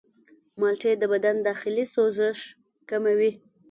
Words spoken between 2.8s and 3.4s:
کموي.